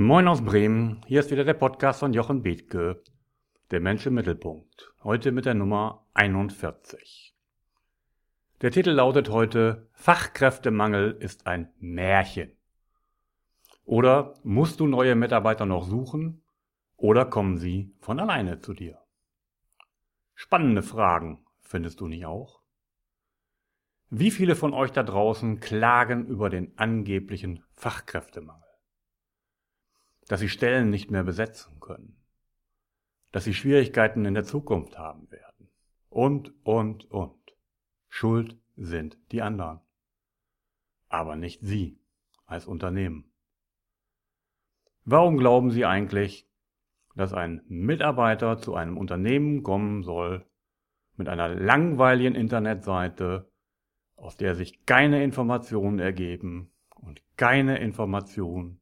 [0.00, 3.02] Moin aus Bremen, hier ist wieder der Podcast von Jochen Bethke,
[3.72, 7.34] der Mensch im Mittelpunkt, heute mit der Nummer 41.
[8.60, 12.52] Der Titel lautet heute Fachkräftemangel ist ein Märchen.
[13.84, 16.44] Oder musst du neue Mitarbeiter noch suchen
[16.96, 19.00] oder kommen sie von alleine zu dir?
[20.36, 22.60] Spannende Fragen, findest du nicht auch?
[24.10, 28.67] Wie viele von euch da draußen klagen über den angeblichen Fachkräftemangel?
[30.28, 32.16] Dass sie Stellen nicht mehr besetzen können,
[33.32, 35.68] dass sie Schwierigkeiten in der Zukunft haben werden
[36.08, 37.34] und, und, und.
[38.08, 39.80] Schuld sind die anderen,
[41.08, 41.98] aber nicht Sie
[42.46, 43.30] als Unternehmen.
[45.04, 46.48] Warum glauben Sie eigentlich,
[47.14, 50.46] dass ein Mitarbeiter zu einem Unternehmen kommen soll
[51.16, 53.50] mit einer langweiligen Internetseite,
[54.16, 58.77] aus der sich keine Informationen ergeben und keine Informationen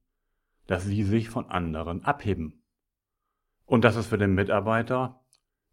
[0.67, 2.63] dass sie sich von anderen abheben.
[3.65, 5.21] Und dass es für den Mitarbeiter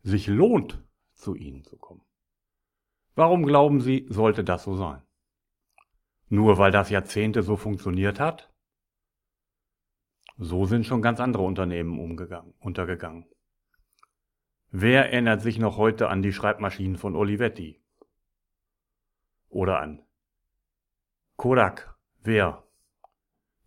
[0.02, 2.02] sich lohnt, zu ihnen zu kommen.
[3.16, 5.04] Warum glauben Sie, sollte das so sein?
[6.30, 8.52] Nur weil das Jahrzehnte so funktioniert hat?
[10.38, 13.28] So sind schon ganz andere Unternehmen umgegangen, untergegangen.
[14.72, 17.80] Wer erinnert sich noch heute an die Schreibmaschinen von Olivetti?
[19.50, 20.04] Oder an
[21.36, 21.96] Kodak?
[22.24, 22.64] Wer?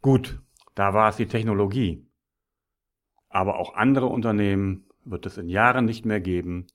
[0.02, 0.42] Gut,
[0.76, 2.06] da war es die Technologie.
[3.28, 6.66] Aber auch andere Unternehmen wird es in Jahren nicht mehr geben,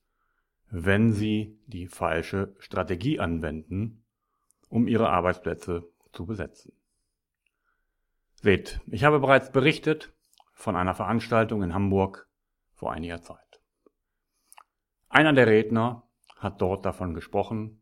[0.70, 4.04] wenn sie die falsche Strategie anwenden,
[4.70, 6.74] um ihre Arbeitsplätze zu besetzen.
[8.42, 10.14] Seht, ich habe bereits berichtet
[10.54, 12.28] von einer Veranstaltung in Hamburg
[12.74, 13.62] vor einiger Zeit.
[15.10, 17.81] Einer der Redner hat dort davon gesprochen,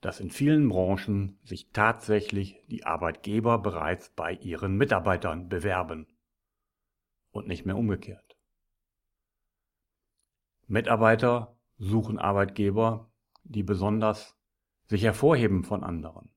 [0.00, 6.06] dass in vielen Branchen sich tatsächlich die Arbeitgeber bereits bei ihren Mitarbeitern bewerben
[7.32, 8.36] und nicht mehr umgekehrt.
[10.66, 13.10] Mitarbeiter suchen Arbeitgeber,
[13.44, 14.36] die besonders
[14.86, 16.30] sich hervorheben von anderen,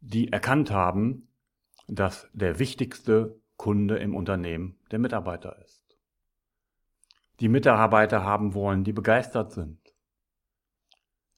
[0.00, 1.28] die erkannt haben,
[1.88, 5.82] dass der wichtigste Kunde im Unternehmen der Mitarbeiter ist.
[7.40, 9.85] Die Mitarbeiter haben wollen, die begeistert sind,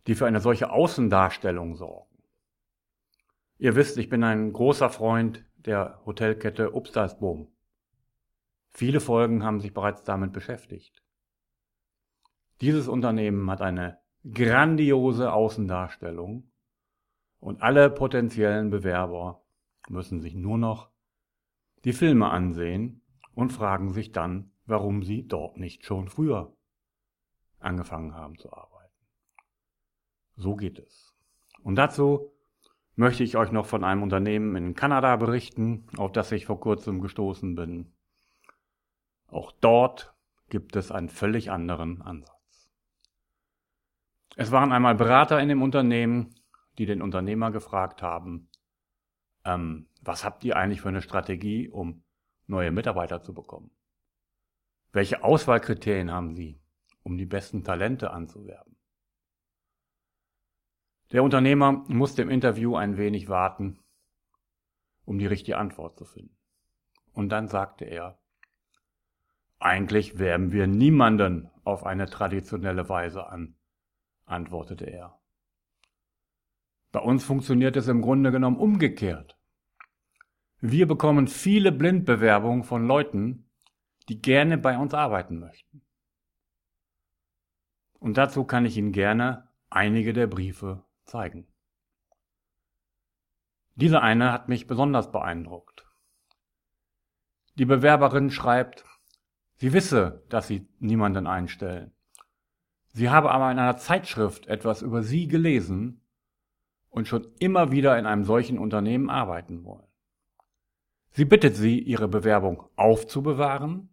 [0.08, 2.16] die für eine solche Außendarstellung sorgen.
[3.58, 7.48] Ihr wisst, ich bin ein großer Freund der Hotelkette Upstalsboom.
[8.69, 11.02] Viele Folgen haben sich bereits damit beschäftigt.
[12.62, 13.98] Dieses Unternehmen hat eine
[14.32, 16.50] grandiose Außendarstellung
[17.38, 19.42] und alle potenziellen Bewerber
[19.90, 20.90] müssen sich nur noch
[21.84, 23.02] die Filme ansehen
[23.34, 26.56] und fragen sich dann, warum sie dort nicht schon früher
[27.58, 28.78] angefangen haben zu arbeiten.
[30.38, 31.16] So geht es.
[31.62, 32.32] Und dazu
[32.94, 37.00] möchte ich euch noch von einem Unternehmen in Kanada berichten, auf das ich vor kurzem
[37.00, 37.93] gestoßen bin.
[39.26, 40.15] Auch dort
[40.49, 42.71] gibt es einen völlig anderen Ansatz.
[44.37, 46.34] Es waren einmal Berater in dem Unternehmen,
[46.78, 48.49] die den Unternehmer gefragt haben,
[49.44, 52.05] ähm, was habt ihr eigentlich für eine Strategie, um
[52.47, 53.72] neue Mitarbeiter zu bekommen?
[54.93, 56.60] Welche Auswahlkriterien haben Sie,
[57.03, 58.78] um die besten Talente anzuwerben?
[61.12, 63.78] Der Unternehmer musste im Interview ein wenig warten,
[65.04, 66.36] um die richtige Antwort zu finden.
[67.12, 68.19] Und dann sagte er,
[69.58, 73.56] eigentlich werben wir niemanden auf eine traditionelle Weise an,
[74.26, 75.19] antwortete er.
[76.92, 79.38] Bei uns funktioniert es im Grunde genommen umgekehrt.
[80.60, 83.50] Wir bekommen viele Blindbewerbungen von Leuten,
[84.08, 85.82] die gerne bei uns arbeiten möchten.
[87.98, 91.46] Und dazu kann ich Ihnen gerne einige der Briefe zeigen.
[93.74, 95.86] Diese eine hat mich besonders beeindruckt.
[97.54, 98.84] Die Bewerberin schreibt,
[99.56, 101.92] sie wisse, dass sie niemanden einstellen.
[102.92, 106.00] Sie habe aber in einer Zeitschrift etwas über sie gelesen
[106.88, 109.86] und schon immer wieder in einem solchen Unternehmen arbeiten wollen.
[111.10, 113.90] Sie bittet sie, ihre Bewerbung aufzubewahren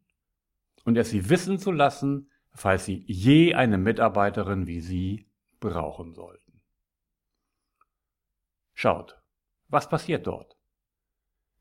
[0.83, 5.27] und es sie wissen zu lassen, falls sie je eine Mitarbeiterin wie sie
[5.59, 6.39] brauchen soll.
[8.75, 9.18] Schaut,
[9.69, 10.57] was passiert dort?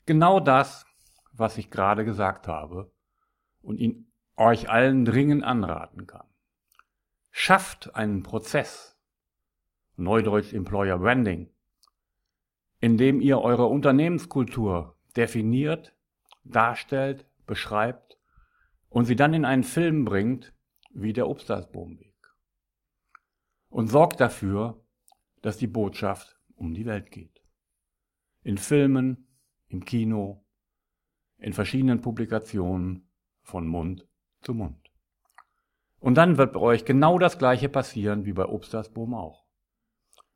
[0.05, 0.85] Genau das,
[1.31, 2.91] was ich gerade gesagt habe
[3.61, 6.27] und ihn euch allen dringend anraten kann.
[7.31, 8.97] Schafft einen Prozess,
[9.95, 11.49] Neudeutsch Employer Branding,
[12.81, 15.95] in dem ihr eure Unternehmenskultur definiert,
[16.43, 18.17] darstellt, beschreibt
[18.89, 20.53] und sie dann in einen Film bringt,
[20.91, 22.13] wie der Obstasboomweg.
[23.69, 24.83] Und sorgt dafür,
[25.41, 27.41] dass die Botschaft um die Welt geht.
[28.43, 29.27] In Filmen,
[29.67, 30.45] im Kino,
[31.37, 33.09] in verschiedenen Publikationen
[33.41, 34.07] von Mund
[34.41, 34.91] zu Mund.
[35.99, 39.45] Und dann wird bei euch genau das gleiche passieren wie bei Obstersboom auch.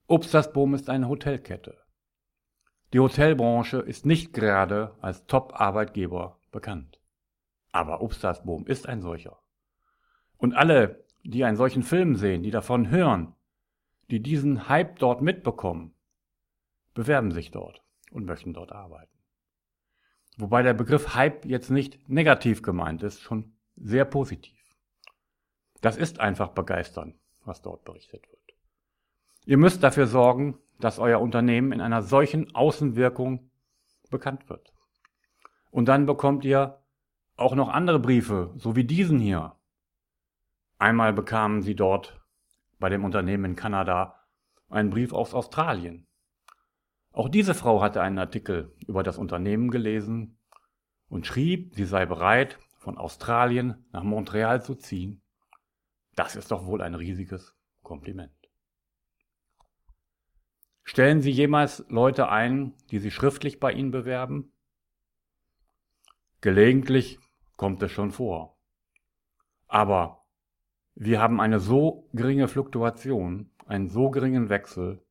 [0.07, 1.77] Obstersboom ist eine Hotelkette.
[2.94, 7.00] Die Hotelbranche ist nicht gerade als Top-Arbeitgeber bekannt.
[7.72, 9.39] Aber Obstersboom ist ein solcher.
[10.38, 13.36] Und alle, die einen solchen Film sehen, die davon hören,
[14.10, 15.94] die diesen Hype dort mitbekommen,
[16.94, 17.81] bewerben sich dort
[18.12, 19.18] und möchten dort arbeiten.
[20.38, 24.57] Wobei der Begriff Hype jetzt nicht negativ gemeint ist, schon sehr positiv.
[25.81, 28.39] Das ist einfach begeistern, was dort berichtet wird.
[29.45, 33.50] Ihr müsst dafür sorgen, dass euer Unternehmen in einer solchen Außenwirkung
[34.09, 34.71] bekannt wird.
[35.71, 36.80] Und dann bekommt ihr
[37.36, 39.56] auch noch andere Briefe, so wie diesen hier.
[40.77, 42.21] Einmal bekamen sie dort
[42.80, 44.15] bei dem Unternehmen in Kanada
[44.69, 46.07] einen Brief aus Australien.
[47.19, 50.38] Auch diese Frau hatte einen Artikel über das Unternehmen gelesen
[51.10, 55.21] und schrieb, sie sei bereit, von Australien nach Montreal zu ziehen.
[56.16, 58.31] Das ist doch wohl ein riesiges Kompliment.
[60.86, 64.54] Stellen Sie jemals Leute ein, die sich schriftlich bei Ihnen bewerben?
[66.39, 67.19] Gelegentlich
[67.57, 68.57] kommt es schon vor.
[69.68, 70.24] Aber
[70.95, 75.04] wir haben eine so geringe Fluktuation, einen so geringen Wechsel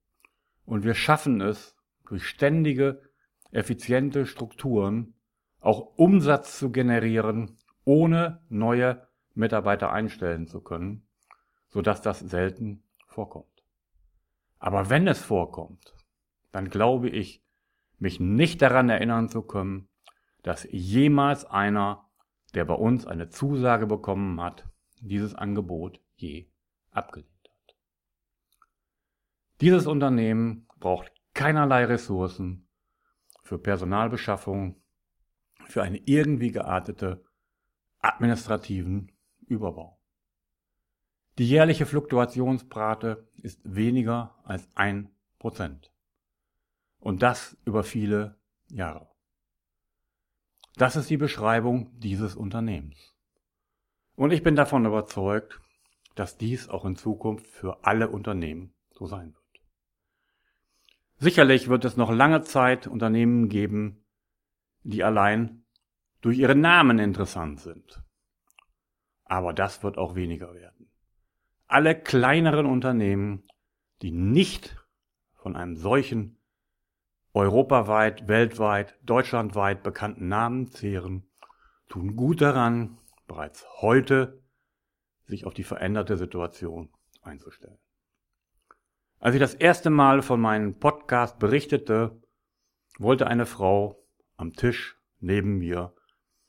[0.64, 1.77] und wir schaffen es
[2.08, 3.02] durch ständige,
[3.50, 5.14] effiziente Strukturen
[5.60, 11.06] auch Umsatz zu generieren, ohne neue Mitarbeiter einstellen zu können,
[11.68, 13.46] sodass das selten vorkommt.
[14.58, 15.94] Aber wenn es vorkommt,
[16.52, 17.44] dann glaube ich,
[17.98, 19.88] mich nicht daran erinnern zu können,
[20.42, 22.08] dass jemals einer,
[22.54, 24.64] der bei uns eine Zusage bekommen hat,
[25.00, 26.48] dieses Angebot je
[26.90, 27.76] abgelehnt hat.
[29.60, 32.68] Dieses Unternehmen braucht keinerlei Ressourcen
[33.42, 34.82] für Personalbeschaffung,
[35.66, 37.24] für einen irgendwie geartete
[38.00, 39.12] administrativen
[39.46, 39.98] Überbau.
[41.38, 45.92] Die jährliche Fluktuationsrate ist weniger als ein Prozent.
[46.98, 48.38] Und das über viele
[48.68, 49.08] Jahre.
[50.76, 53.14] Das ist die Beschreibung dieses Unternehmens.
[54.16, 55.60] Und ich bin davon überzeugt,
[56.16, 59.37] dass dies auch in Zukunft für alle Unternehmen so sein wird.
[61.20, 64.04] Sicherlich wird es noch lange Zeit Unternehmen geben,
[64.84, 65.64] die allein
[66.20, 68.04] durch ihre Namen interessant sind.
[69.24, 70.90] Aber das wird auch weniger werden.
[71.66, 73.48] Alle kleineren Unternehmen,
[74.00, 74.76] die nicht
[75.34, 76.40] von einem solchen
[77.34, 81.28] europaweit, weltweit, deutschlandweit bekannten Namen zehren,
[81.88, 84.42] tun gut daran, bereits heute
[85.26, 86.90] sich auf die veränderte Situation
[87.22, 87.78] einzustellen.
[89.20, 92.22] Als ich das erste Mal von meinem Podcast berichtete,
[92.98, 94.00] wollte eine Frau
[94.36, 95.92] am Tisch neben mir,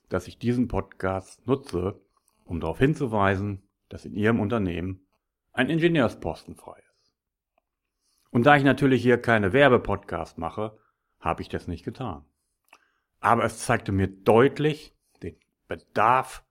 [0.07, 1.99] dass ich diesen Podcast nutze,
[2.45, 5.07] um darauf hinzuweisen, dass in ihrem Unternehmen
[5.51, 7.11] ein Ingenieursposten frei ist.
[8.29, 10.77] Und da ich natürlich hier keine Werbepodcast mache,
[11.19, 12.23] habe ich das nicht getan.
[13.19, 15.37] Aber es zeigte mir deutlich den
[15.67, 16.45] Bedarf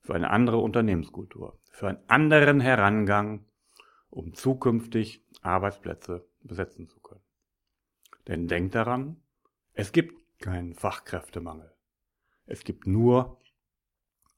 [0.00, 3.44] für eine andere Unternehmenskultur, für einen anderen Herangang,
[4.12, 7.24] um zukünftig Arbeitsplätze besetzen zu können.
[8.28, 9.16] Denn denkt daran,
[9.72, 11.72] es gibt keinen Fachkräftemangel.
[12.44, 13.40] Es gibt nur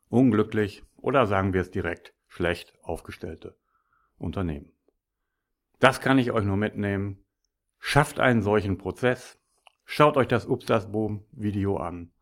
[0.08, 3.58] unglücklich oder sagen wir es direkt schlecht aufgestellte
[4.16, 4.72] Unternehmen.
[5.80, 7.24] Das kann ich euch nur mitnehmen.
[7.80, 9.40] Schafft einen solchen Prozess,
[9.84, 12.12] schaut euch das Upstasboom-Video an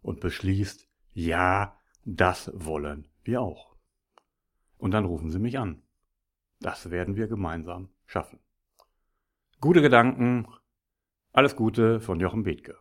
[0.00, 3.76] und beschließt, ja, das wollen wir auch.
[4.78, 5.81] Und dann rufen Sie mich an.
[6.62, 8.38] Das werden wir gemeinsam schaffen.
[9.60, 10.46] Gute Gedanken,
[11.32, 12.78] alles Gute von Jochen Bethke.